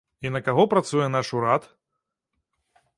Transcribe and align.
І 0.27 0.29
на 0.35 0.39
каго 0.47 0.65
працуе 0.71 1.11
наш 1.17 1.33
урад? 1.37 1.71